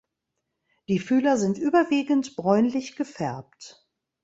Die 0.87 0.97
Fühler 0.97 1.37
sind 1.37 1.59
überwiegend 1.59 2.35
bräunlich 2.35 2.95
gefärbt. 2.95 3.87